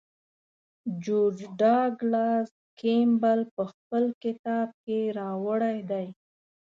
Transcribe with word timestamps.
جورج 1.03 1.37
ډاګلاس 1.59 2.49
کیمبل 2.79 3.39
په 3.55 3.63
خپل 3.71 4.03
کتاب 4.23 4.67
کې 4.83 4.99
راوړی 5.19 5.77
دی. 5.91 6.07